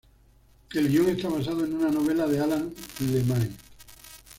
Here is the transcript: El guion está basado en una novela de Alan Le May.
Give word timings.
El 0.73 0.89
guion 0.89 1.09
está 1.09 1.29
basado 1.29 1.63
en 1.63 1.75
una 1.75 1.91
novela 1.91 2.25
de 2.25 2.39
Alan 2.39 2.73
Le 3.01 3.23
May. 3.25 3.51